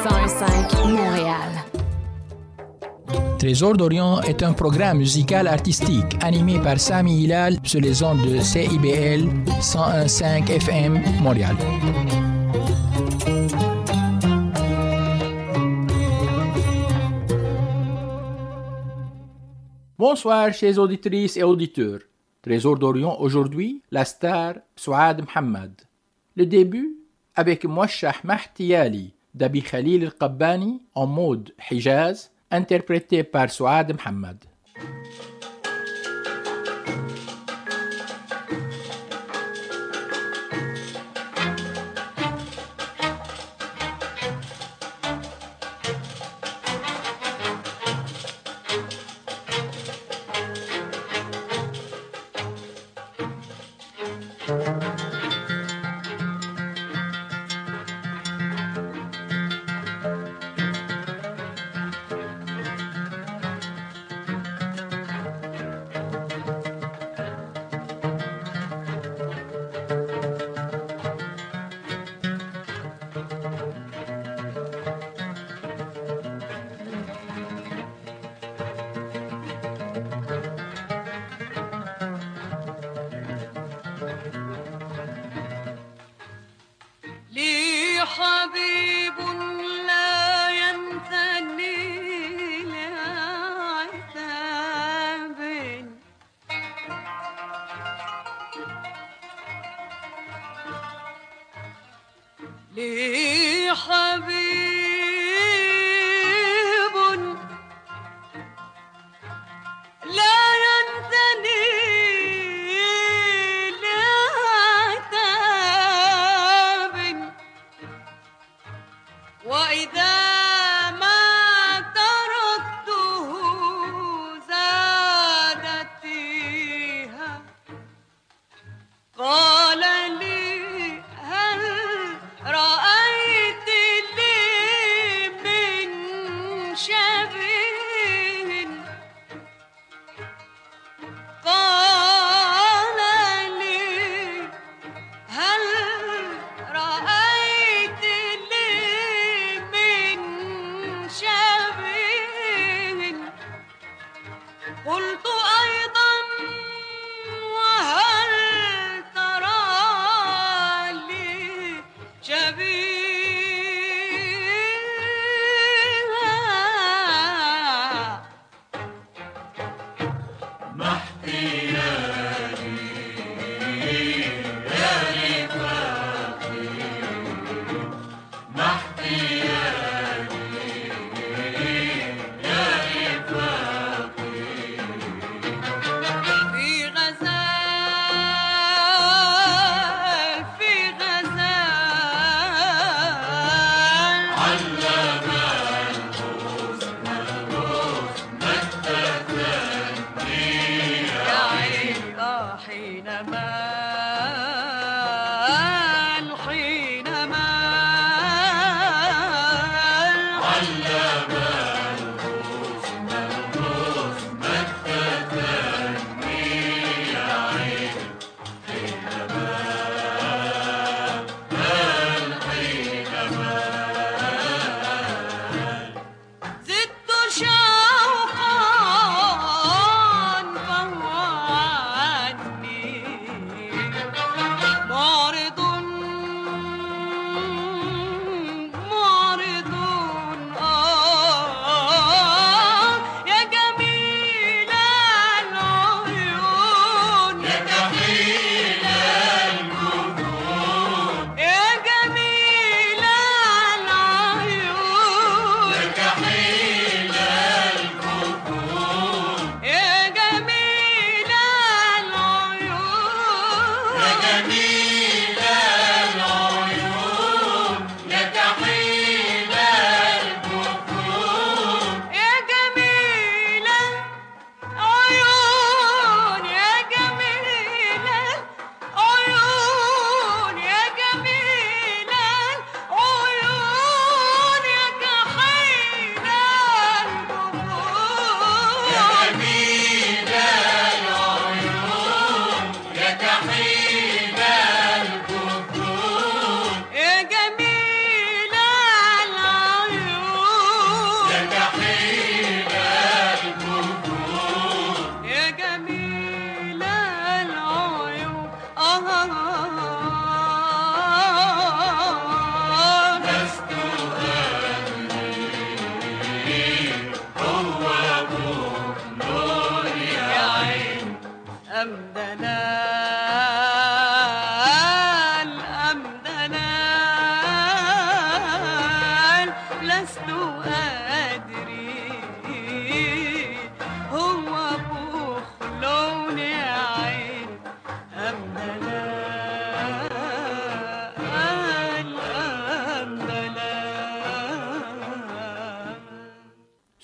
101.5 0.00 0.96
Montréal. 0.96 1.50
Trésor 3.38 3.76
d'Orient 3.76 4.22
est 4.22 4.42
un 4.42 4.54
programme 4.54 4.96
musical 4.96 5.46
artistique 5.46 6.16
animé 6.22 6.58
par 6.58 6.80
Sami 6.80 7.24
Hilal 7.24 7.58
sur 7.64 7.82
les 7.82 8.02
ondes 8.02 8.22
de 8.22 8.40
CIBL 8.40 9.28
101.5 9.60 10.50
FM 10.52 11.02
Montréal. 11.20 11.54
Bonsoir, 19.98 20.54
chers 20.54 20.78
auditrices 20.78 21.36
et 21.36 21.42
auditeurs. 21.42 22.00
Trésor 22.40 22.78
d'Orient 22.78 23.16
aujourd'hui, 23.20 23.82
la 23.90 24.06
star 24.06 24.54
Souad 24.76 25.22
Mohamed. 25.26 25.72
Le 26.36 26.46
début 26.46 26.96
avec 27.36 27.66
Mouachah 27.66 28.14
Mahtiyali 28.24 29.12
دبي 29.34 29.60
خليل 29.60 30.02
القباني 30.02 30.80
أمود 30.98 31.52
حجاز 31.58 32.30
انتربريتي 32.52 33.22
بار 33.22 33.48
سعاد 33.48 33.92
محمد 33.92 34.44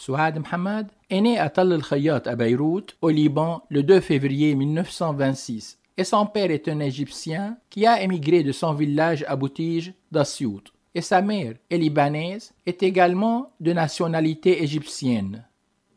Souad 0.06 0.38
Mohammed 0.38 0.86
est 1.10 1.20
né 1.20 1.36
à 1.36 1.50
Tal 1.50 1.72
el-Khayyat 1.72 2.22
à 2.26 2.36
Beyrouth, 2.36 2.96
au 3.02 3.08
Liban, 3.08 3.64
le 3.70 3.82
2 3.82 3.98
février 3.98 4.54
1926. 4.54 5.80
Et 5.96 6.04
son 6.04 6.26
père 6.26 6.52
est 6.52 6.68
un 6.68 6.78
Égyptien 6.78 7.56
qui 7.70 7.88
a 7.88 8.00
émigré 8.00 8.44
de 8.44 8.52
son 8.52 8.72
village 8.72 9.24
à 9.26 9.34
Boutige 9.34 9.94
d'Assiout. 10.12 10.62
Et 10.94 11.00
sa 11.00 11.22
mère 11.22 11.54
est 11.68 11.78
libanaise, 11.78 12.54
est 12.66 12.84
également 12.84 13.50
de 13.58 13.72
nationalité 13.72 14.62
égyptienne. 14.62 15.44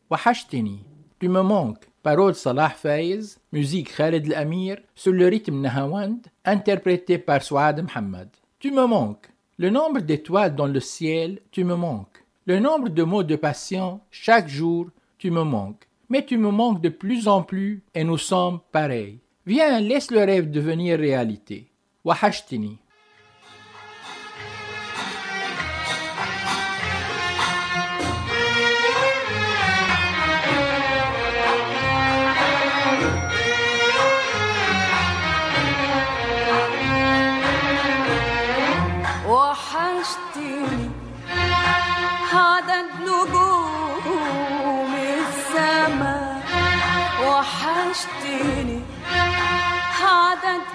Wahashtini, 0.10 0.84
tu 1.20 1.30
me 1.30 1.44
manques. 1.44 1.86
Parole 2.02 2.34
Salah 2.34 2.70
Faiz, 2.70 3.40
musique 3.52 3.96
Khaled 3.96 4.26
Al-Amir, 4.26 4.78
sur 4.96 5.12
le 5.12 5.28
rythme 5.28 5.62
Nahawand, 5.62 6.18
interprété 6.46 7.20
par 7.20 7.44
Souad 7.44 7.80
Mohammed. 7.84 8.30
Tu 8.58 8.72
me 8.72 8.88
manques. 8.88 9.30
Le 9.60 9.70
nombre 9.70 10.00
d'étoiles 10.00 10.56
dans 10.56 10.66
le 10.66 10.80
ciel, 10.80 11.42
tu 11.52 11.64
me 11.64 11.76
manques. 11.76 12.19
Le 12.50 12.58
nombre 12.58 12.90
de 12.90 13.04
mots 13.04 13.22
de 13.22 13.36
passion, 13.36 14.00
chaque 14.10 14.48
jour, 14.48 14.88
tu 15.20 15.30
me 15.30 15.44
manques. 15.44 15.88
Mais 16.10 16.26
tu 16.26 16.36
me 16.36 16.50
manques 16.50 16.82
de 16.82 16.90
plus 16.90 17.28
en 17.28 17.44
plus 17.44 17.84
et 17.94 18.04
nous 18.04 18.18
sommes 18.18 18.60
pareils. 18.72 19.20
Viens, 19.46 19.80
laisse 19.80 20.10
le 20.10 20.24
rêve 20.24 20.50
devenir 20.50 20.98
réalité. 20.98 21.68
Wahashtini. 22.04 22.80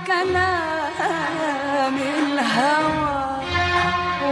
كلام 0.06 1.96
الهوى 1.96 3.42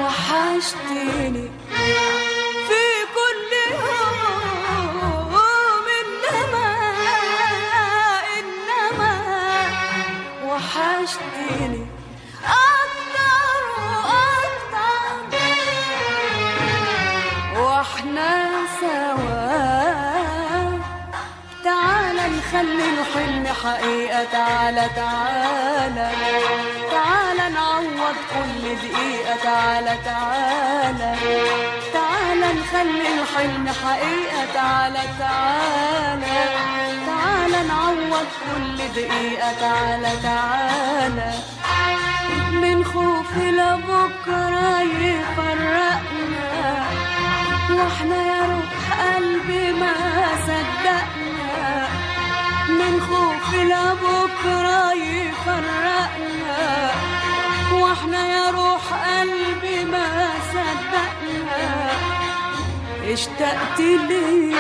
وحشتني. 0.01 1.62
الحلم 23.53 23.73
حقيقة 23.73 24.25
تعالى 24.33 24.87
تعالى. 24.97 26.11
تعالى 26.91 27.55
نعوض 27.55 28.17
كل 28.33 28.63
دقيقة 28.83 29.37
تعالى 29.43 29.95
تعالى. 30.05 31.17
تعالى 31.93 32.47
نخلي 32.61 33.09
الحلم 33.21 33.69
حقيقة 33.69 34.43
تعالى 34.55 35.03
تعالى. 35.19 36.37
تعالى 37.07 37.69
نعوض 37.69 38.27
كل 38.45 38.77
دقيقة 38.97 39.53
تعالى 39.61 40.13
تعالى. 40.23 41.33
من 42.53 42.85
خوف 42.85 43.37
لبكرة 43.37 44.81
يفرقنا. 44.81 46.51
وإحنا 47.71 48.17
يا 48.17 48.43
روح 48.53 48.75
قلبي 49.03 49.73
ما 49.73 49.95
صدقنا. 50.47 51.22
من 52.81 52.95
خوف 53.09 53.47
لبكرة 53.55 54.83
يفرقنا 54.93 56.65
وإحنا 57.73 58.21
يا 58.35 58.47
روح 58.51 58.85
قلبي 59.07 59.79
ما 59.85 60.09
صدقنا. 60.53 61.65
اشتقت 63.13 63.79
لي؟ 63.81 64.55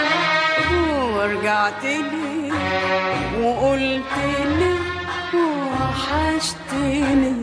ورجعت 1.14 1.84
لي 1.84 2.52
وقلت 3.40 4.14
لي 4.58 4.74
وحشتني. 5.34 7.36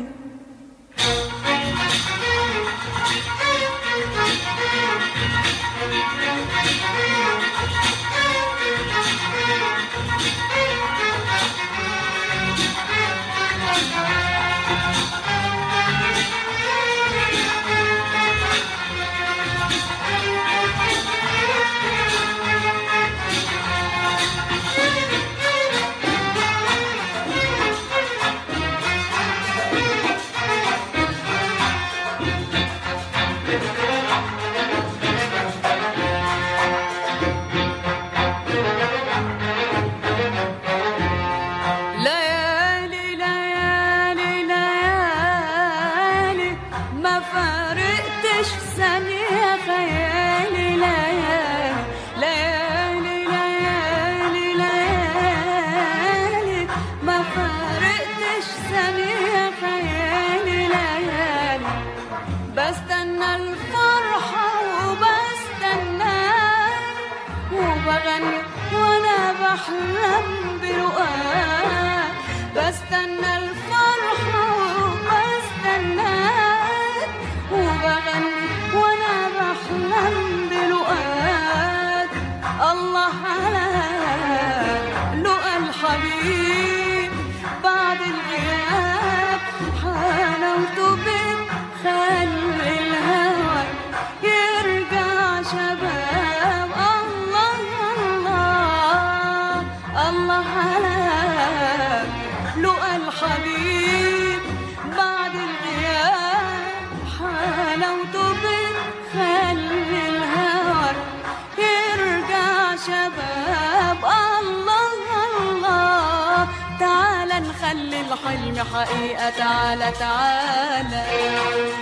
الحلم 118.13 118.66
حقيقة 118.74 119.30
تعالى 119.30 119.92
تعالى. 120.00 121.04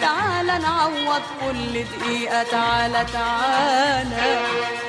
تعالى 0.01 0.59
نعوض 0.59 1.21
كل 1.41 1.83
دقيقة 1.83 2.43
تعالى 2.43 3.05
تعالى. 3.13 4.39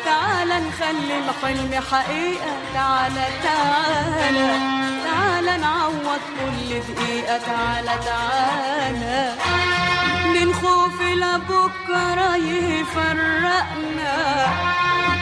تعالى 0.05 0.55
نخلي 0.67 1.19
الحلم 1.19 1.83
حقيقة 1.91 2.53
تعالى 2.75 3.27
تعالى. 3.43 4.49
تعالى 5.05 5.57
نعوض 5.57 6.21
كل 6.39 6.81
دقيقة 6.89 7.39
تعالى 7.39 7.95
تعالى. 8.07 9.68
من 10.41 10.55
خوف 10.55 11.03
لبكرة 11.03 12.37
يفرقنا 12.37 14.17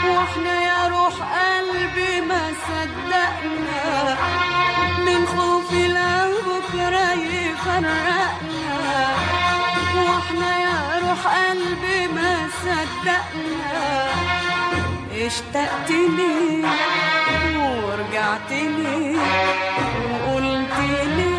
وإحنا 0.09 0.63
يا 0.63 0.89
روح 0.89 1.15
قلبي 1.15 2.21
ما 2.21 2.53
صدقنا. 2.69 4.17
من 5.07 5.27
خوفي 5.27 5.89
لبكرة 5.89 7.13
يفرقنا 7.13 8.77
وإحنا 9.97 10.59
يا 10.59 11.01
روح 11.03 11.27
قلبي 11.27 12.07
ما 12.09 12.49
صدقنا. 12.63 14.07
اشتقت 15.27 15.91
لي 15.91 16.65
ورجعت 17.57 18.51
لي 18.51 19.19
لي 21.17 21.37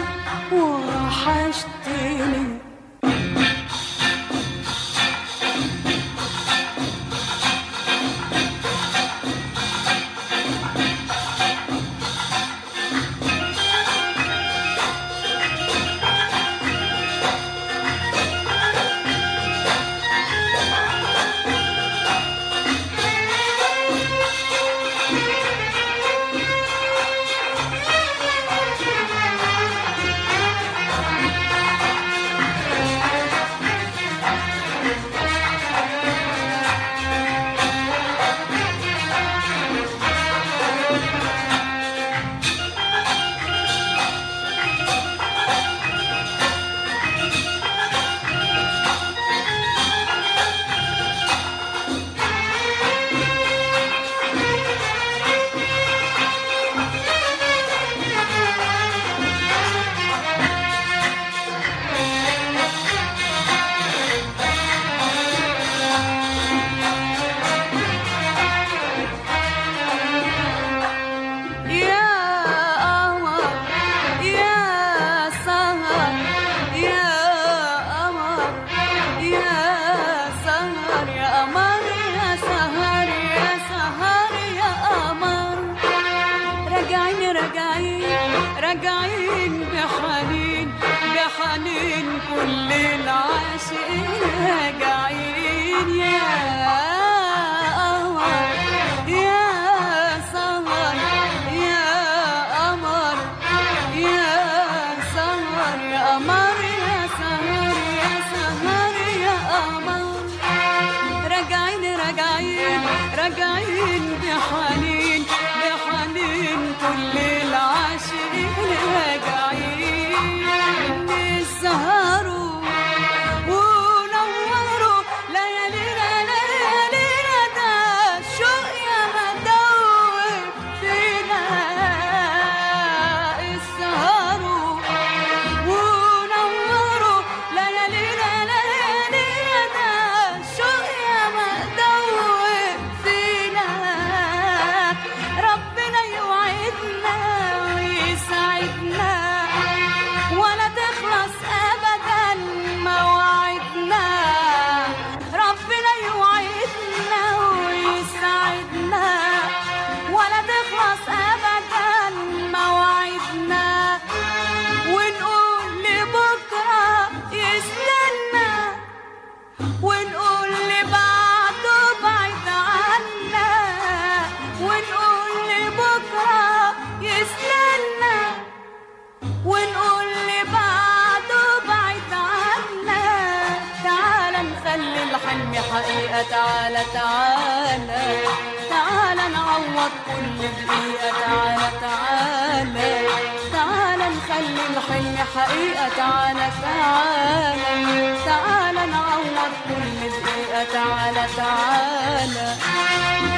حقيقة 195.47 195.87
تعالى 195.97 196.49
تعالى. 196.61 198.15
تعالى 198.25 198.85
نعوض 198.85 199.53
كل 199.67 199.99
دقيقة 200.15 200.63
تعالى 200.73 201.25
تعالى. 201.37 202.55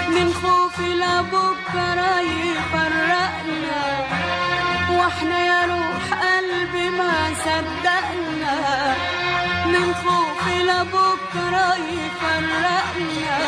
من 0.09 0.33
خوفي 0.41 0.89
لبكرة 0.93 2.19
يفرقنا 2.19 3.81
وإحنا 4.91 5.39
يا 5.45 5.61
روح 5.65 6.05
قلبي 6.23 6.89
ما 6.89 7.13
صدقنا. 7.45 8.55
من 9.65 9.93
خوفي 10.03 10.55
لبكرة 10.63 11.75
يفرقنا 11.93 13.39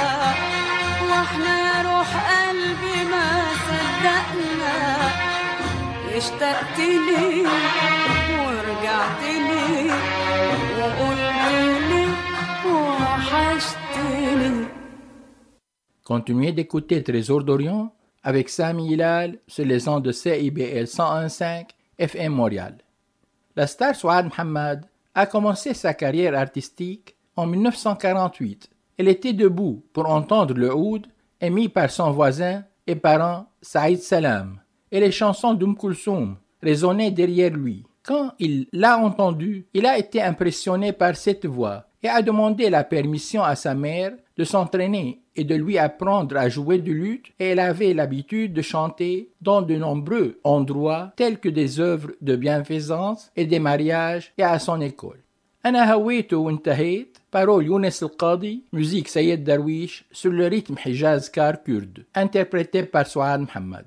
وإحنا 1.10 1.54
يا 1.60 1.78
روح 1.90 2.10
قلبي 2.32 2.98
ما 3.12 3.28
صدقنا. 3.68 4.76
اشتقت 6.18 6.78
لي 6.80 7.48
ورجعت 9.01 9.23
لي 9.23 9.91
وقلت 10.79 11.53
لي 11.89 12.07
وحشتني 13.01 14.67
Continuez 16.05 16.53
d'écouter 16.53 17.03
Trésor 17.03 17.43
d'Orient 17.43 17.93
avec 18.23 18.49
Sami 18.49 18.93
Hilal 18.93 19.39
sur 19.49 19.65
les 19.65 19.89
ondes 19.89 20.05
de 20.05 20.13
CIBL 20.13 20.85
101.5 20.85 21.69
FM 21.99 22.33
Montréal. 22.33 22.77
La 23.57 23.67
star 23.67 23.95
Souad 23.97 24.27
Mohamed 24.27 24.85
a 25.15 25.27
commencé 25.27 25.73
sa 25.75 25.95
carrière 25.95 26.39
artistique 26.39 27.17
en 27.35 27.47
1948. 27.47 28.71
Elle 28.99 29.09
était 29.09 29.33
debout 29.33 29.83
pour 29.93 30.07
entendre 30.11 30.55
le 30.55 30.75
oud 30.75 31.07
émis 31.41 31.69
par 31.69 31.91
son 31.91 32.11
voisin 32.11 32.65
et 32.87 32.95
parent 32.95 33.47
Saïd 33.63 34.01
Salam 34.01 34.61
et 34.93 35.01
les 35.01 35.13
chansons 35.13 35.55
d'Oum 35.55 35.77
Kulsoum 35.77 36.37
résonnaient 36.63 37.11
derrière 37.11 37.53
lui. 37.53 37.85
Quand 38.03 38.33
il 38.39 38.69
l'a 38.73 38.99
entendu, 38.99 39.67
il 39.75 39.85
a 39.85 39.99
été 39.99 40.23
impressionné 40.23 40.93
par 40.93 41.17
cette 41.17 41.47
voix 41.47 41.87
et 42.03 42.09
a 42.09 42.23
demandé 42.23 42.71
la 42.71 42.85
permission 42.85 43.43
à 43.43 43.57
sa 43.57 43.75
mère 43.75 44.13
de 44.37 44.45
s'entraîner 44.45 45.23
et 45.35 45.45
de 45.45 45.55
lui 45.55 45.77
apprendre 45.79 46.37
à 46.37 46.49
jouer 46.49 46.79
du 46.79 46.95
luth 46.95 47.27
et 47.41 47.47
elle 47.51 47.59
avait 47.59 47.95
l'habitude 47.95 48.53
de 48.53 48.63
chanter 48.63 49.31
dans 49.41 49.63
de 49.63 49.75
nombreux 49.77 50.39
endroits 50.45 51.13
tels 51.17 51.39
que 51.39 51.49
des 51.49 51.81
œuvres 51.81 52.13
de 52.21 52.37
bienfaisance 52.37 53.31
et 53.37 53.47
des 53.47 53.59
mariages 53.59 54.33
et 54.39 54.43
à 54.43 54.59
son 54.59 54.81
école. 54.81 55.21
أنا 55.67 55.93
هويته 55.93 56.37
وانتهيت 56.37 57.19
بارول 57.33 57.67
يونس 57.67 58.03
القاضي 58.03 58.61
موزيك 58.73 59.09
سيد 59.09 59.45
درويش 59.45 60.05
sur 60.13 60.31
le 60.31 60.49
rythme 60.49 60.79
حجاز 60.79 61.29
كار 61.29 61.57
كرد 61.57 62.05
interprété 62.19 62.83
par 62.83 63.03
سعاد 63.03 63.41
محمد 63.41 63.87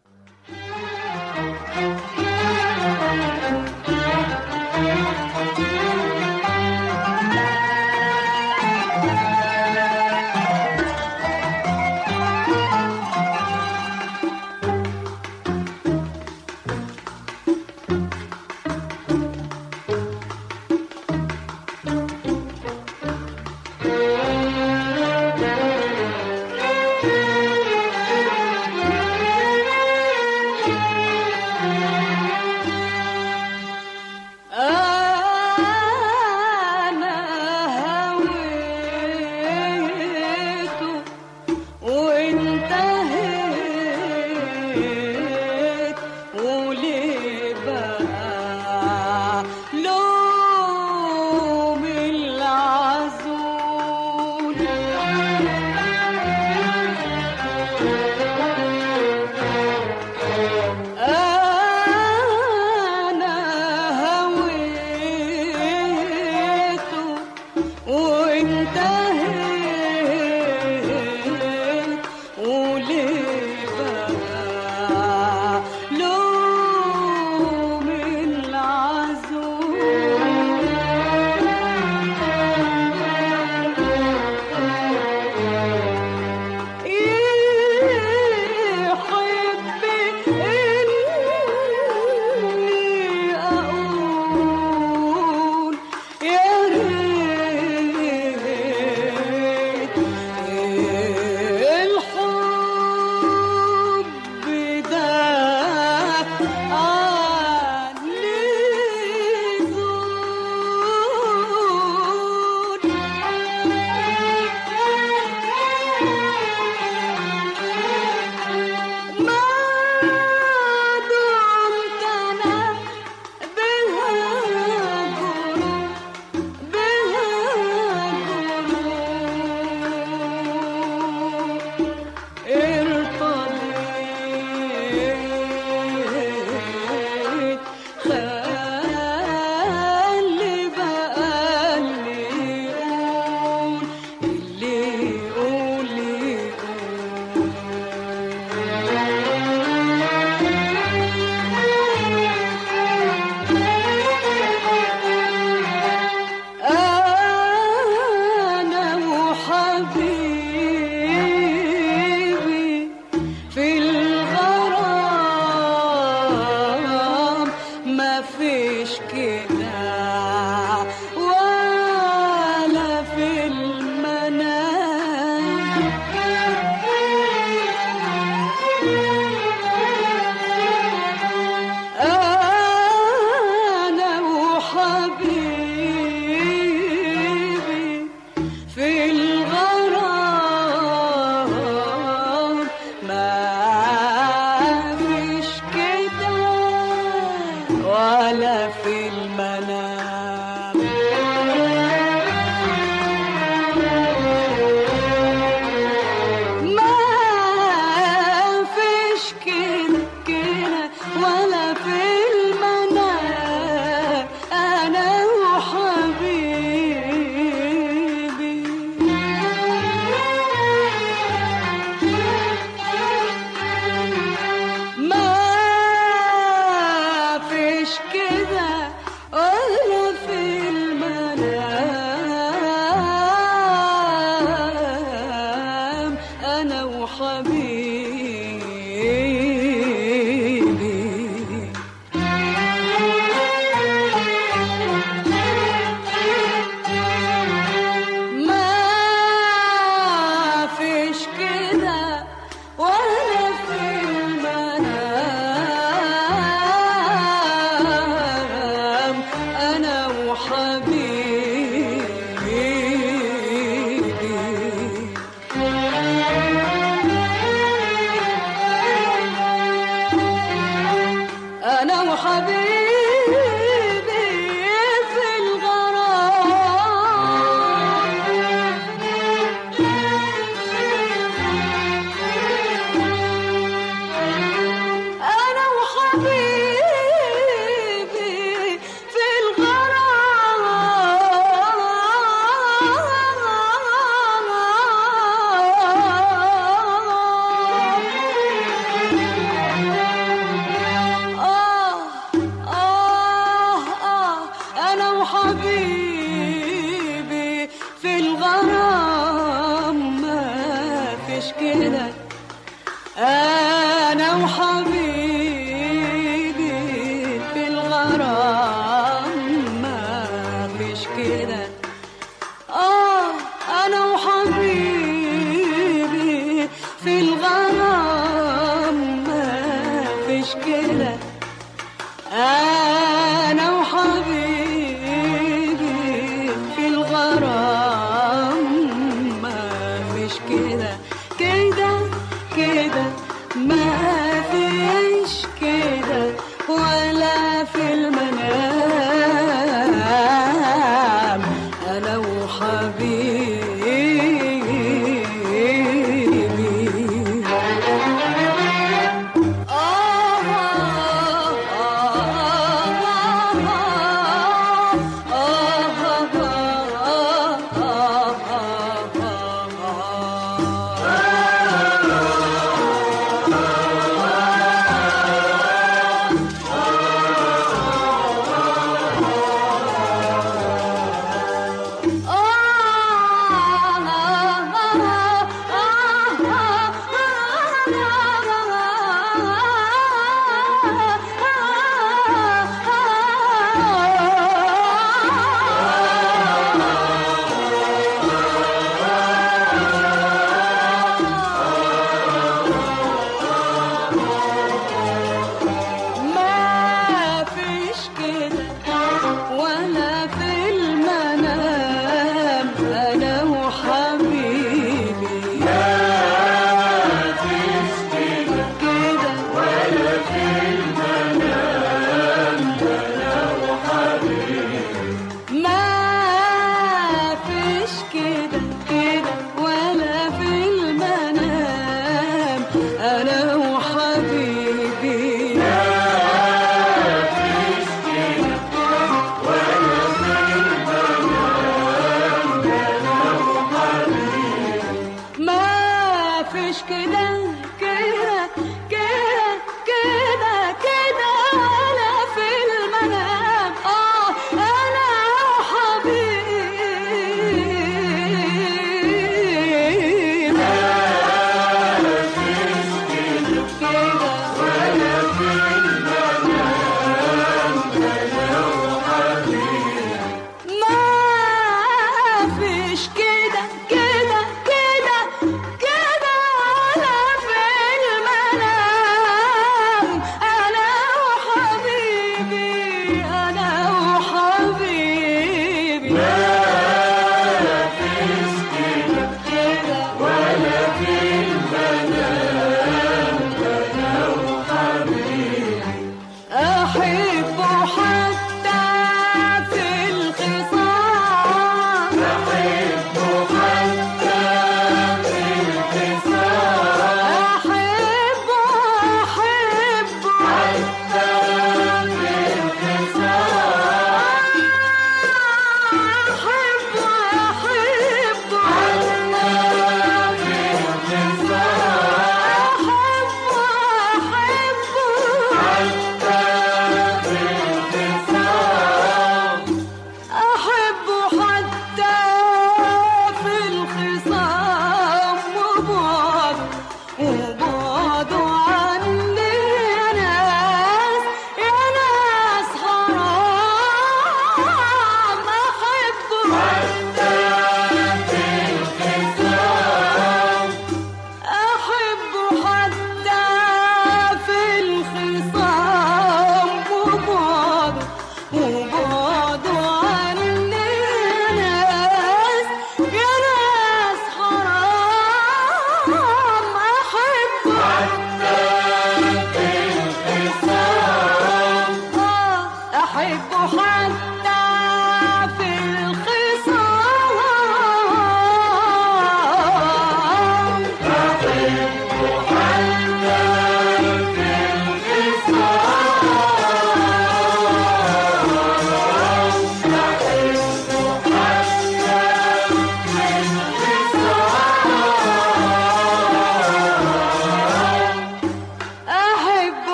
أنا 313.18 314.34
وحبيبي. 314.34 315.13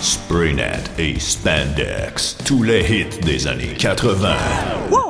Spraynet 0.00 0.82
et 0.98 1.20
Spandex, 1.20 2.38
tous 2.46 2.62
les 2.62 2.80
hits 2.80 3.20
des 3.22 3.46
années 3.46 3.74
80. 3.78 4.34
Wow, 4.90 5.09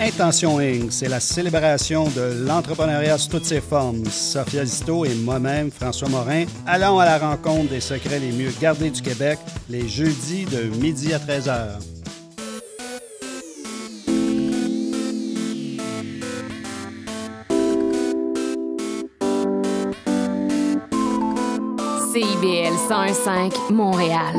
Intention 0.00 0.60
Inc., 0.60 0.92
c'est 0.92 1.08
la 1.08 1.18
célébration 1.18 2.04
de 2.10 2.44
l'entrepreneuriat 2.46 3.18
sous 3.18 3.30
toutes 3.30 3.44
ses 3.44 3.60
formes. 3.60 4.04
Sophia 4.06 4.64
Zito 4.64 5.04
et 5.04 5.14
moi-même, 5.14 5.72
François 5.72 6.08
Morin, 6.08 6.44
allons 6.66 7.00
à 7.00 7.04
la 7.04 7.18
rencontre 7.18 7.70
des 7.70 7.80
secrets 7.80 8.20
les 8.20 8.30
mieux 8.30 8.52
gardés 8.60 8.90
du 8.90 9.02
Québec 9.02 9.38
les 9.68 9.88
jeudis 9.88 10.44
de 10.44 10.68
midi 10.78 11.12
à 11.12 11.18
13h. 11.18 11.80
CIBL 22.12 22.74
101.5 22.88 23.72
Montréal. 23.72 24.34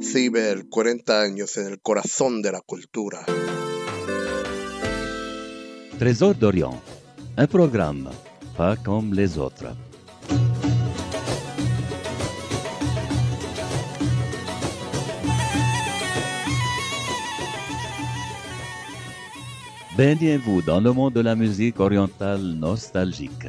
CIBEL, 0.00 0.68
40 0.68 1.20
años 1.20 1.58
en 1.58 1.66
el 1.66 1.80
corazón 1.80 2.40
de 2.40 2.52
la 2.52 2.60
cultura. 2.60 3.26
Trésor 6.04 6.34
d'Orient, 6.34 6.78
un 7.38 7.46
programme 7.46 8.10
pas 8.58 8.76
comme 8.76 9.14
les 9.14 9.38
autres. 9.38 9.74
Baignez-vous 19.96 20.60
dans 20.60 20.82
le 20.82 20.92
monde 20.92 21.14
de 21.14 21.22
la 21.22 21.34
musique 21.34 21.80
orientale 21.80 22.42
nostalgique. 22.42 23.48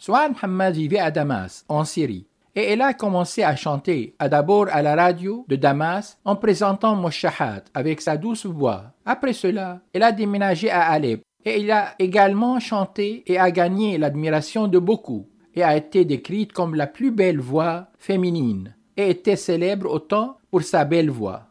Souad 0.00 0.32
Mohamed 0.32 0.74
vivait 0.74 0.98
à 0.98 1.10
Damas, 1.10 1.66
en 1.68 1.84
Syrie, 1.84 2.26
et 2.56 2.72
elle 2.72 2.80
a 2.80 2.94
commencé 2.94 3.42
à 3.42 3.54
chanter 3.54 4.14
à 4.18 4.30
d'abord 4.30 4.68
à 4.72 4.80
la 4.80 4.96
radio 4.96 5.44
de 5.46 5.56
Damas 5.56 6.16
en 6.24 6.36
présentant 6.36 6.96
Moshahat 6.96 7.64
avec 7.74 8.00
sa 8.00 8.16
douce 8.16 8.46
voix. 8.46 8.94
Après 9.04 9.34
cela, 9.34 9.82
elle 9.92 10.02
a 10.02 10.12
déménagé 10.12 10.70
à 10.70 10.86
Alep 10.86 11.22
et 11.44 11.60
elle 11.60 11.70
a 11.70 11.94
également 11.98 12.58
chanté 12.60 13.24
et 13.26 13.38
a 13.38 13.50
gagné 13.50 13.98
l'admiration 13.98 14.68
de 14.68 14.78
beaucoup 14.78 15.28
et 15.54 15.62
a 15.62 15.76
été 15.76 16.06
décrite 16.06 16.54
comme 16.54 16.76
la 16.76 16.86
plus 16.86 17.10
belle 17.10 17.38
voix 17.38 17.88
féminine 17.98 18.74
et 18.96 19.10
était 19.10 19.36
célèbre 19.36 19.92
autant 19.92 20.38
pour 20.50 20.62
sa 20.62 20.86
belle 20.86 21.10
voix. 21.10 21.42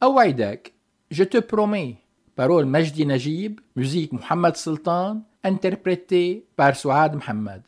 Awaidak, 0.00 0.74
je 1.12 1.22
te 1.22 1.38
promets, 1.38 1.98
parole 2.34 2.66
Majdi 2.66 3.06
Najib, 3.06 3.60
musique 3.76 4.10
Mohamed 4.12 4.56
Sultan, 4.56 5.22
interprétée 5.44 6.44
par 6.56 6.74
Souad 6.74 7.14
Mohamed. 7.14 7.62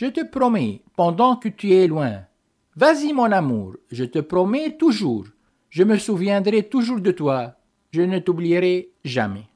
Je 0.00 0.06
te 0.06 0.24
promets, 0.24 0.80
pendant 0.96 1.36
que 1.36 1.50
tu 1.50 1.74
es 1.74 1.86
loin, 1.86 2.24
vas-y 2.74 3.12
mon 3.12 3.30
amour, 3.30 3.76
je 3.90 4.04
te 4.04 4.18
promets 4.20 4.78
toujours, 4.78 5.26
je 5.68 5.82
me 5.82 5.98
souviendrai 5.98 6.62
toujours 6.62 7.02
de 7.02 7.10
toi, 7.10 7.56
je 7.90 8.00
ne 8.00 8.18
t'oublierai 8.18 8.94
jamais. 9.04 9.49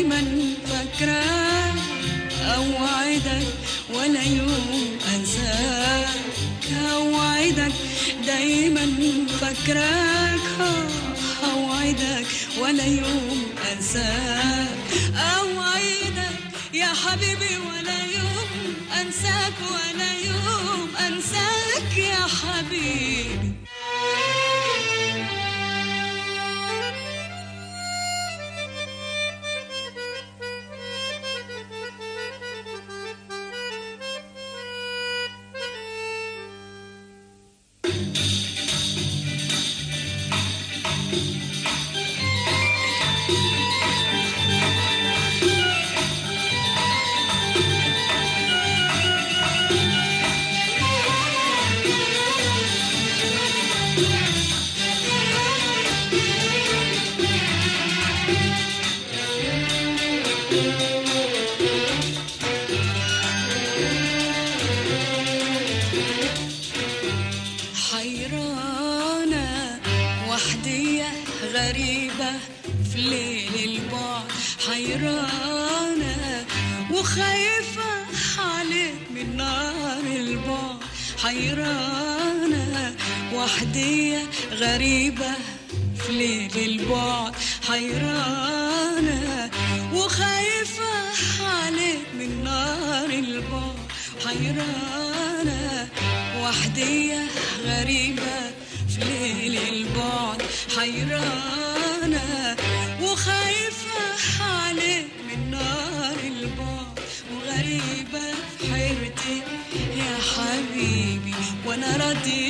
دايما 0.00 0.54
فاكراك 0.66 1.74
أوعدك 2.56 3.46
ولا 3.94 4.22
يوم 4.22 4.98
انساك 5.14 6.08
أوعدك 6.92 7.72
دايما 8.26 8.86
فاكراك 9.40 10.40
أوعدك 11.44 12.26
ولا 12.60 12.84
يوم 12.84 13.42
انساك 13.72 14.78
أوعدك 15.36 16.38
يا 16.74 16.86
حبيبي 16.86 17.56
ولا 17.68 18.00
يوم 18.04 18.74
انساك 19.00 19.54
ولا 19.72 20.12
يوم 20.12 20.88
انساك 21.06 21.98
يا 21.98 22.26
حبيبي. 22.40 23.52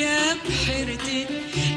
راضية 0.01 0.37
بحيرتي 0.49 1.27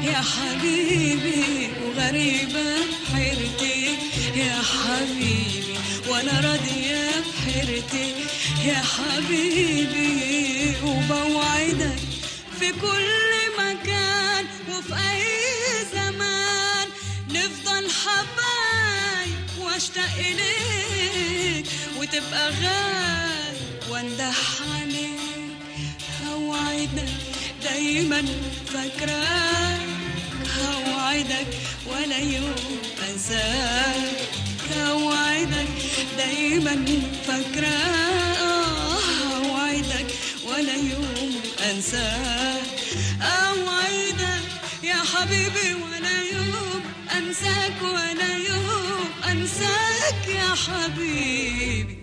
يا 0.02 0.20
حبيبي 0.32 1.68
وغريبة 1.84 2.74
في 2.76 3.14
حيرتي 3.14 3.96
يا 4.36 4.62
حبيبي 4.62 5.78
وأنا 6.08 6.40
راضية 6.40 7.10
بحيرتي 7.20 8.14
يا 8.64 8.82
حبيبي 8.82 10.72
وبوعدك 10.84 11.98
في 12.60 12.72
كل 12.72 13.32
مكان 13.58 14.44
وفي 14.70 14.94
أي 14.94 15.24
زمان. 15.94 16.88
نفضل 17.30 17.90
حبايب 17.90 19.38
وأشتاق 19.60 20.14
إليك 20.18 21.66
وتبقى 21.98 22.50
غالي 22.50 23.58
واندح 23.90 24.36
عليك 24.74 25.20
أوعدك 26.32 27.33
دايما 27.64 28.24
فاكراك 28.66 29.80
أوعدك 30.64 31.46
ولا 31.86 32.18
يوم 32.18 32.54
أنساك 33.10 34.28
أوعدك 34.88 35.68
دايما 36.18 36.86
فاكراك 37.26 38.38
أوعدك 39.34 40.06
ولا 40.48 40.74
يوم 40.76 41.40
أنساك 41.70 42.62
أوعدك 43.22 44.44
يا 44.82 44.94
حبيبي 45.14 45.74
ولا 45.74 46.20
يوم 46.32 46.82
أنساك 47.18 47.82
ولا 47.82 48.36
يوم 48.48 49.08
أنساك 49.30 50.28
يا 50.28 50.54
حبيبي. 50.54 51.94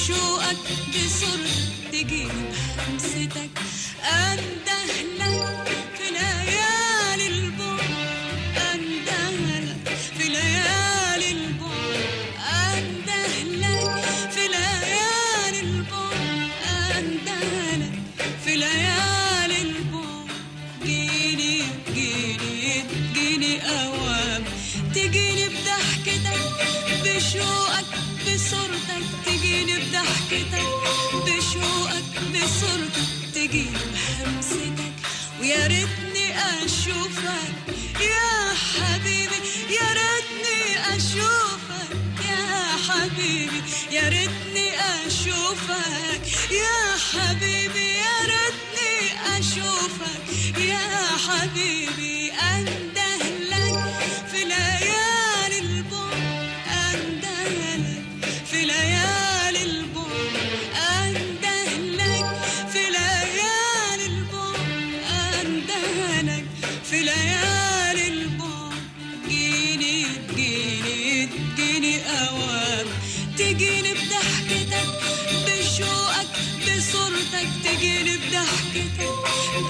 عشوقك 0.00 0.56
بسر 0.88 1.40
تجيب 1.92 2.30
همستك. 2.78 3.50
أنده 4.02 4.78
حبيبي 38.90 39.40
يا 39.70 39.88
يا 43.90 44.08
ريتني 44.08 44.68
أشوفك. 45.06 46.22
يا 46.50 46.96
حبيبي 47.12 47.88
يا 47.98 48.16
ريتني 48.30 49.38
أشوفك. 49.38 50.58
يا 50.58 50.88
حبيبي. 51.28 52.19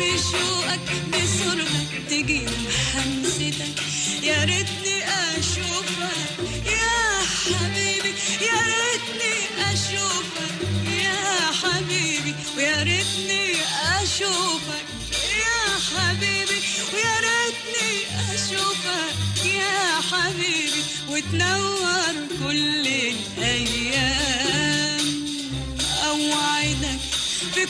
بشوقك 0.00 0.86
بصورتك 1.12 1.92
تجيني 2.10 2.56
بحمستك 2.68 3.76
يا 4.22 4.44
ريتني 4.44 4.96
أشوفك 5.38 6.28
يا 6.66 6.98
حبيبي 7.44 8.12
يا 8.48 8.58
ريتني 8.70 9.34
أشوفك 9.72 10.54
يا 11.04 11.20
حبيبي 11.62 12.34
ويا 12.56 12.82
ريتني 12.82 13.44
أشوفك. 14.02 14.86
يا 15.40 15.60
حبيبي 15.88 16.58
ويا 16.94 17.16
ريتني 17.26 17.90
أشوفك. 18.34 19.14
يا 19.44 20.00
حبيبي 20.10 20.82
وتنور 21.08 22.14
كل 22.42 22.86
الأيام. 23.40 25.06
أوعدك 26.06 27.00
في 27.54 27.62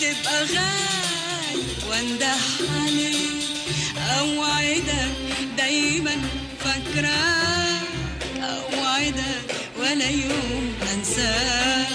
وتبقى 0.00 0.44
غالي 0.44 1.62
وانده 1.90 2.34
عليك 2.74 3.42
اوعدك 4.18 5.12
دايما 5.58 6.16
فاكراك 6.64 7.88
اوعدك 8.42 9.54
ولا 9.78 10.10
يوم 10.10 10.74
انساك 10.94 11.88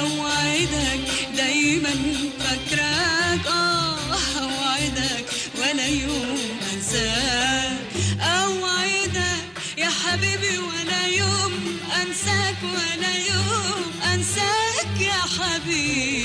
أوعدك 0.00 1.00
دايما 1.36 1.94
فاكراك 2.40 3.46
آه 3.46 3.98
أوعدك 4.42 5.24
ولا 5.58 5.86
يوم 5.86 6.38
انساك 6.74 7.78
اوعدك 8.20 9.44
يا 9.78 9.88
حبيبي 9.88 10.58
ولا 10.58 11.06
يوم 11.06 11.78
أنساك 12.02 12.56
ولا 12.62 13.14
يوم 13.16 13.92
أنساك 14.14 15.00
يا 15.00 15.22
حبيبي. 15.38 16.17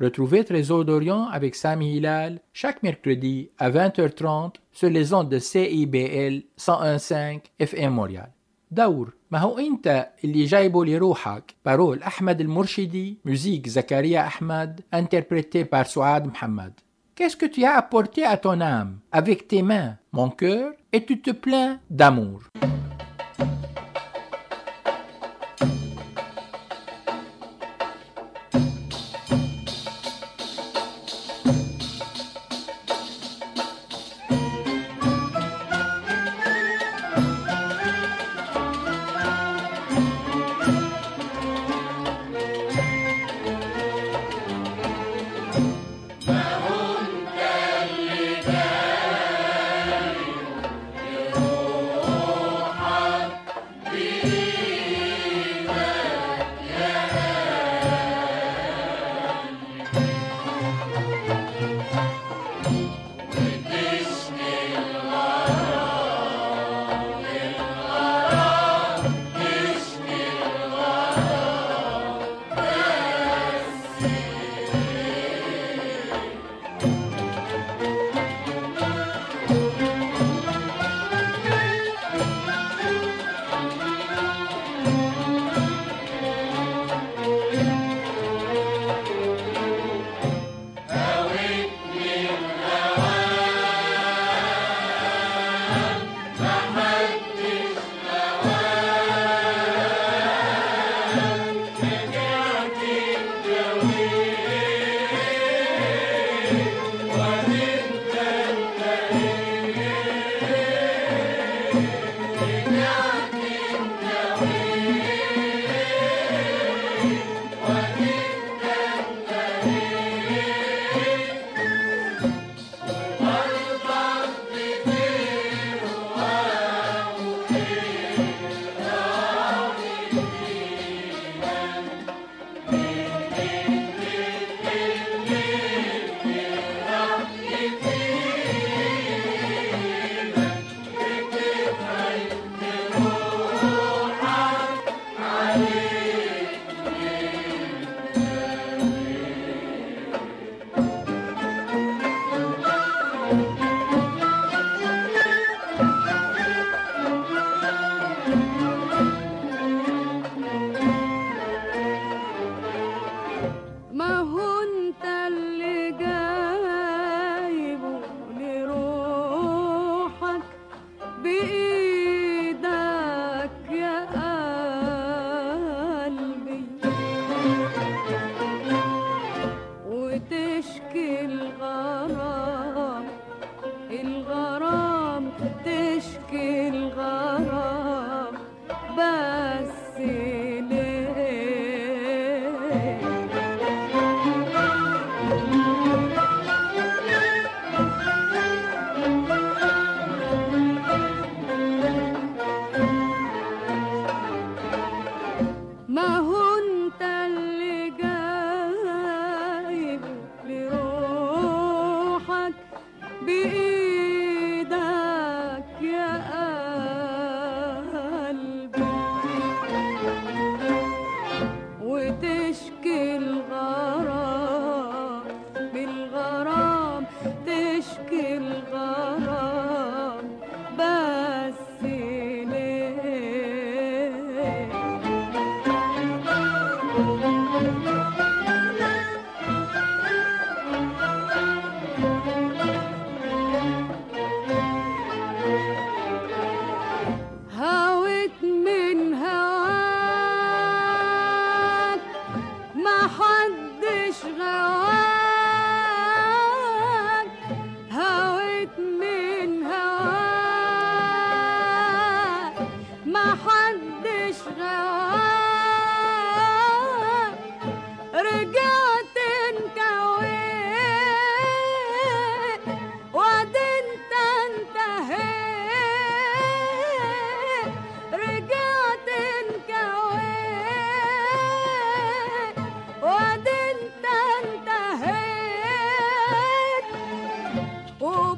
Retrouvez 0.00 0.44
Trésor 0.44 0.84
d'Orient 0.84 1.28
avec 1.28 1.54
Sami 1.54 1.96
Hilal 1.96 2.40
chaque 2.52 2.82
mercredi 2.82 3.50
à 3.58 3.70
20h30 3.70 4.54
sur 4.72 4.88
les 4.88 5.12
ondes 5.12 5.28
de 5.28 5.38
CIBL 5.38 6.42
101.5 6.58 7.40
FM 7.58 7.92
Montréal. 7.92 8.30
دور 8.72 9.12
ما 9.30 9.38
هو 9.38 9.58
انت 9.58 10.08
اللي 10.24 10.44
جايبه 10.44 10.84
لروحك 10.84 11.54
بارول 11.64 12.02
احمد 12.02 12.40
المرشدي 12.40 13.18
musique 13.28 13.68
زكريا 13.68 14.20
احمد 14.20 14.80
interprété 14.94 15.64
par 15.64 15.86
Souad 15.86 16.26
Mohamed 16.26 16.72
Qu'est-ce 17.16 17.36
que 17.36 17.46
tu 17.46 17.64
as 17.64 17.76
apporté 17.76 18.24
à 18.24 18.36
ton 18.38 18.60
âme 18.62 19.00
avec 19.12 19.46
tes 19.46 19.60
mains, 19.62 19.98
mon 20.12 20.30
cœur, 20.30 20.72
et 20.90 21.04
tu 21.04 21.20
te 21.20 21.32
plains 21.32 21.78
d'amour 21.90 22.40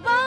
bye. 0.04 0.27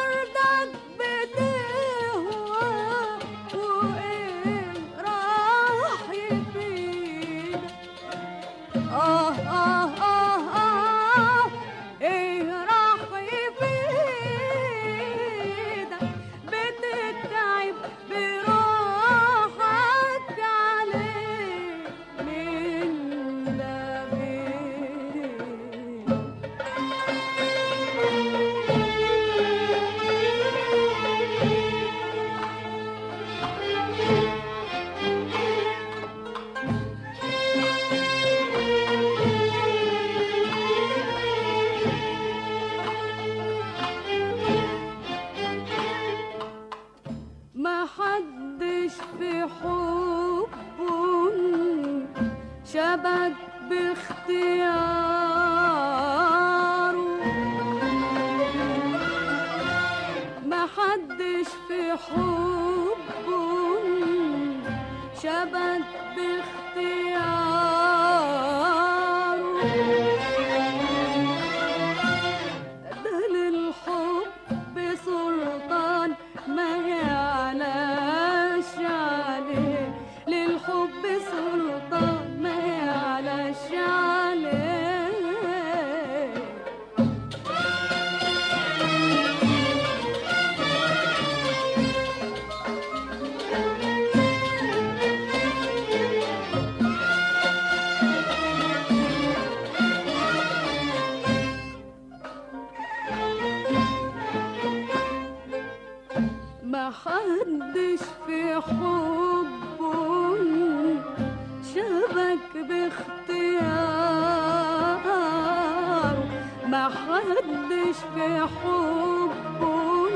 غدش 117.30 117.96
في 118.14 118.26
حبهم. 118.54 120.10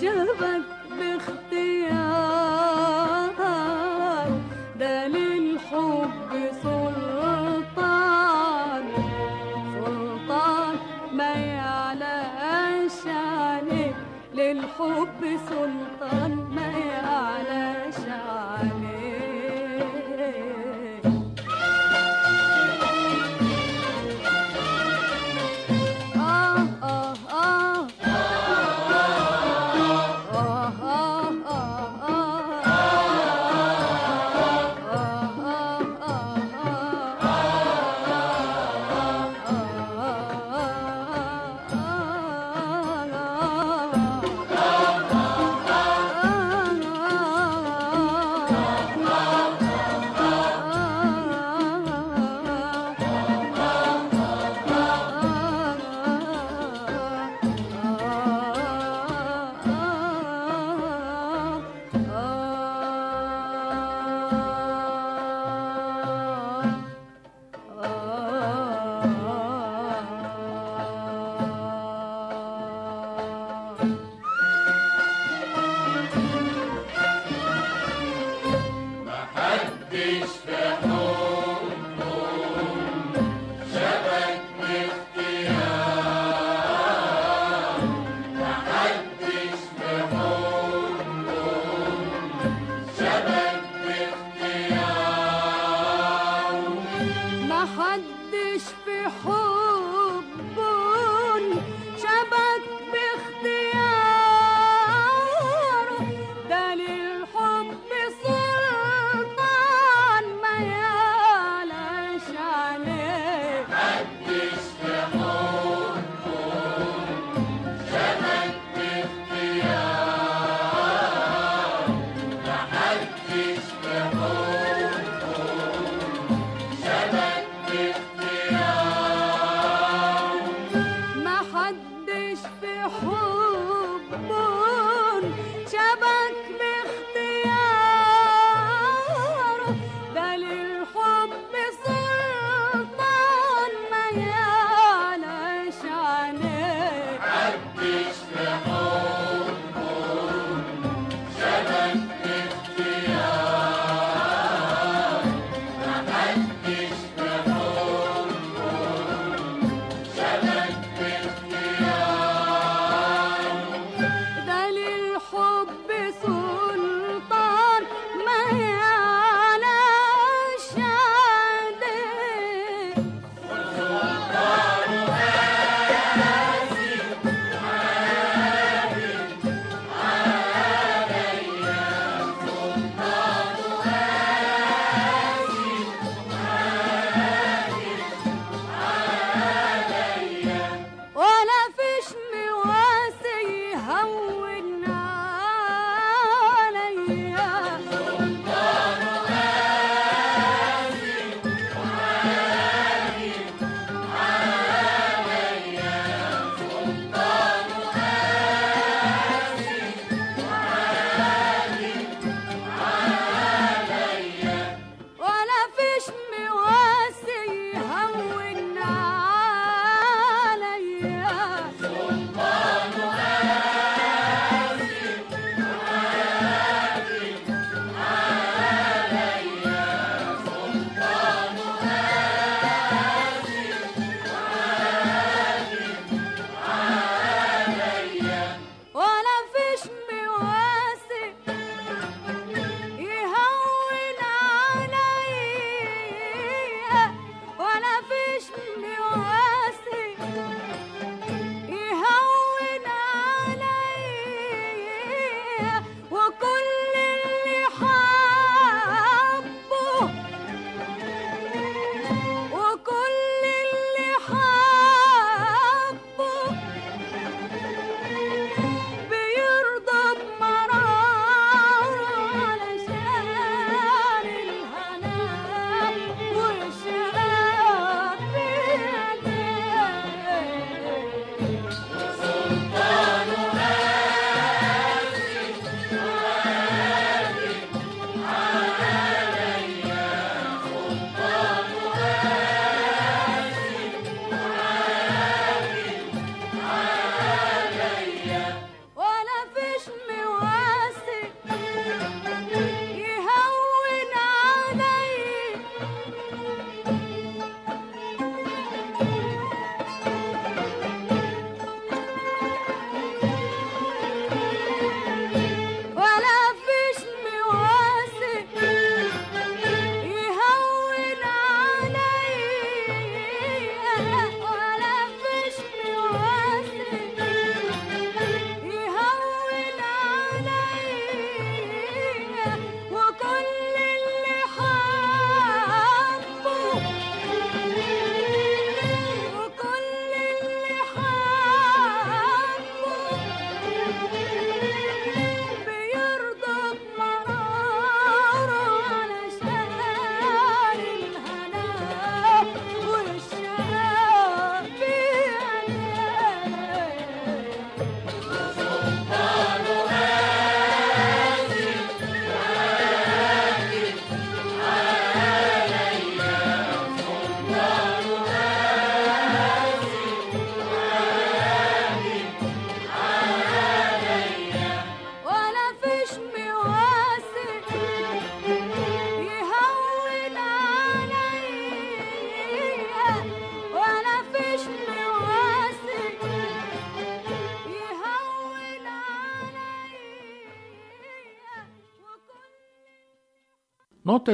شبه 0.00 0.55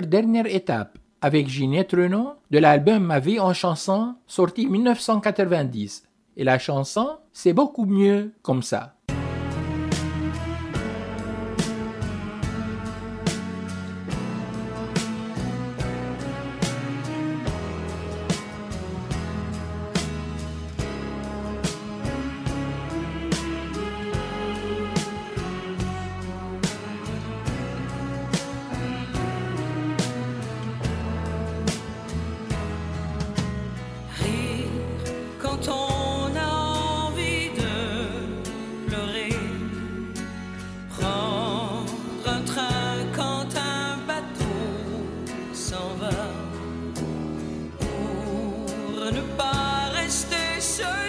Dernière 0.00 0.46
étape, 0.46 0.98
avec 1.20 1.48
Ginette 1.48 1.92
Renault 1.92 2.34
de 2.50 2.58
l'album 2.58 3.04
Ma 3.04 3.20
vie 3.20 3.38
en 3.38 3.52
chanson 3.52 4.14
sorti 4.26 4.66
1990. 4.66 6.04
Et 6.36 6.44
la 6.44 6.58
chanson, 6.58 7.18
c'est 7.32 7.52
beaucoup 7.52 7.84
mieux 7.84 8.32
comme 8.42 8.62
ça. 8.62 8.94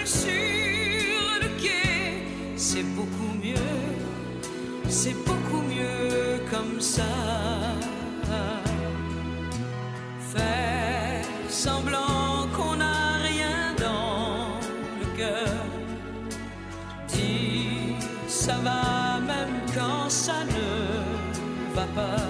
Sur 0.06 0.30
le 1.42 1.50
quai. 1.62 2.26
C'est 2.56 2.84
beaucoup 2.96 3.34
mieux, 3.44 3.56
c'est 4.90 5.16
beaucoup 5.26 5.62
mieux 5.62 6.40
comme 6.52 6.80
ça. 6.80 7.04
Faire 10.34 11.26
semblant 11.50 12.48
qu'on 12.56 12.76
n'a 12.78 13.18
rien 13.30 13.76
dans 13.78 14.60
le 15.00 15.18
cœur. 15.18 15.66
Dire 17.08 17.98
ça 18.28 18.56
va 18.64 19.20
même 19.20 19.56
quand 19.76 20.10
ça 20.10 20.44
ne 20.46 21.76
va 21.76 21.86
pas. 21.96 22.23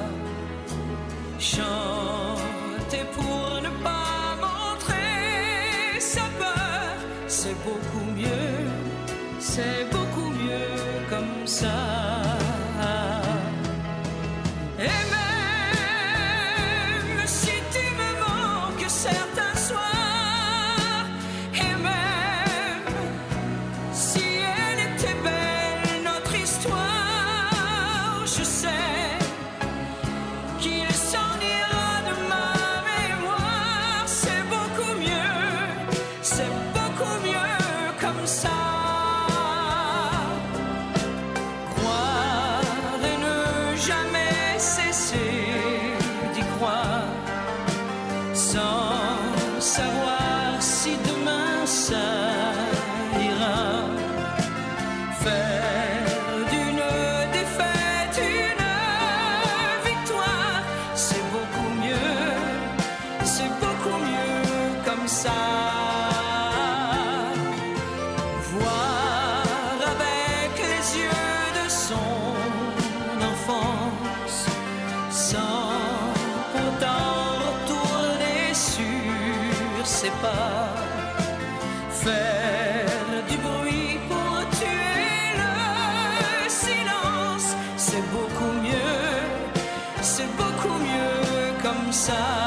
Mieux 91.94 92.43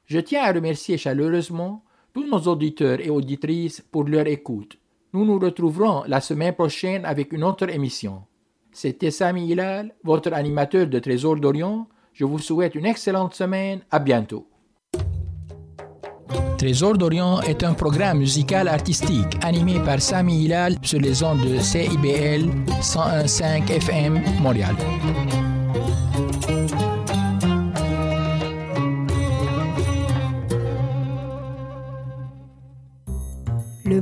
Je 0.07 0.20
tiens 0.20 0.45
à 0.45 0.51
remercier 0.51 0.97
chaleureusement 0.97 1.84
tous 2.11 2.26
nos 2.26 2.39
auditeurs 2.39 3.01
et 3.01 3.11
auditrices 3.11 3.82
pour 3.82 4.05
leur 4.05 4.26
écoute. 4.26 4.80
Nous 5.13 5.26
nous 5.26 5.38
retrouverons 5.38 6.05
la 6.07 6.22
semaine 6.22 6.55
prochaine 6.55 7.05
avec 7.05 7.34
une 7.34 7.43
autre 7.43 7.70
émission. 7.70 8.24
C'était 8.80 9.09
Sami 9.09 9.47
Hilal, 9.47 9.91
votre 10.03 10.32
animateur 10.34 10.86
de 10.86 10.99
Trésor 10.99 11.38
d'Orient. 11.38 11.88
Je 12.13 12.25
vous 12.25 12.38
souhaite 12.38 12.75
une 12.75 12.86
excellente 12.86 13.34
semaine. 13.34 13.80
À 13.89 13.97
bientôt. 13.97 14.47
Trésor 16.59 16.95
d'Orient 16.95 17.41
est 17.41 17.63
un 17.63 17.73
programme 17.73 18.19
musical 18.19 18.67
artistique 18.67 19.36
animé 19.41 19.80
par 19.80 19.99
Sami 19.99 20.43
Hilal 20.43 20.75
sur 20.84 20.99
les 20.99 21.23
ondes 21.23 21.41
de 21.41 21.57
CIBL 21.57 22.51
101.5 22.80 23.67
FM 23.67 24.21
Montréal. 24.43 24.75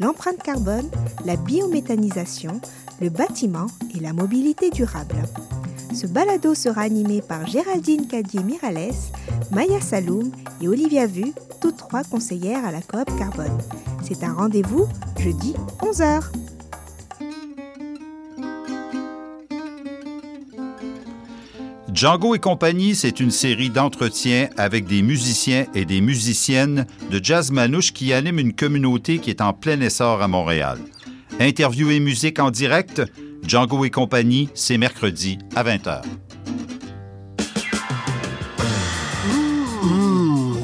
l'empreinte 0.00 0.42
carbone, 0.42 0.88
la 1.24 1.36
biométhanisation, 1.36 2.60
le 3.00 3.08
bâtiment 3.08 3.66
et 3.94 4.00
la 4.00 4.12
mobilité 4.12 4.70
durable. 4.70 5.16
Ce 5.94 6.06
balado 6.06 6.54
sera 6.54 6.82
animé 6.82 7.22
par 7.22 7.46
Géraldine 7.46 8.06
Cadier-Mirales, 8.06 8.92
Maya 9.50 9.80
Saloum 9.80 10.30
et 10.60 10.68
Olivia 10.68 11.06
Vu, 11.06 11.32
toutes 11.60 11.76
trois 11.76 12.04
conseillères 12.04 12.64
à 12.64 12.72
la 12.72 12.80
coop 12.80 13.06
Carbone. 13.18 13.58
C'est 14.02 14.22
un 14.24 14.34
rendez-vous 14.34 14.86
jeudi 15.18 15.54
11h. 15.80 16.24
Django 21.96 22.34
et 22.34 22.38
compagnie, 22.38 22.94
c'est 22.94 23.20
une 23.20 23.30
série 23.30 23.70
d'entretiens 23.70 24.50
avec 24.58 24.86
des 24.86 25.00
musiciens 25.00 25.64
et 25.74 25.86
des 25.86 26.02
musiciennes 26.02 26.84
de 27.10 27.24
jazz 27.24 27.50
manouche 27.50 27.94
qui 27.94 28.12
animent 28.12 28.38
une 28.38 28.52
communauté 28.52 29.18
qui 29.18 29.30
est 29.30 29.40
en 29.40 29.54
plein 29.54 29.80
essor 29.80 30.20
à 30.20 30.28
Montréal. 30.28 30.76
Interview 31.40 31.90
et 31.90 31.98
musique 31.98 32.38
en 32.38 32.50
direct, 32.50 33.00
Django 33.46 33.82
et 33.86 33.90
compagnie, 33.90 34.50
c'est 34.52 34.76
mercredi 34.76 35.38
à 35.54 35.64
20h. 35.64 36.02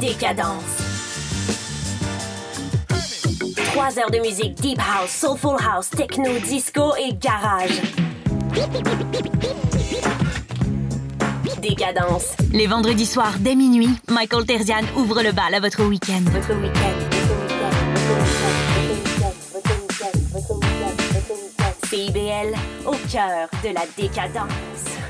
Décadence. 0.00 0.62
Trois 3.72 3.98
heures 3.98 4.10
de 4.10 4.18
musique 4.18 4.54
deep 4.60 4.78
house, 4.78 5.10
soulful 5.10 5.56
house, 5.66 5.88
techno, 5.88 6.28
disco 6.46 6.92
et 6.96 7.14
garage. 7.14 7.80
Décadence. 11.62 12.34
Les 12.52 12.66
vendredis 12.66 13.06
soirs 13.06 13.34
dès 13.38 13.54
minuit, 13.54 13.88
Michael 14.10 14.44
Terzian 14.44 14.82
ouvre 14.96 15.22
le 15.22 15.30
bal 15.30 15.54
à 15.54 15.60
votre 15.60 15.84
week-end. 15.84 16.22
Votre 16.32 16.54
week-end. 16.60 16.98
CIBL, 21.88 22.56
au 22.84 22.96
cœur 23.10 23.48
de 23.62 23.72
la 23.72 23.84
décadence. 23.96 24.92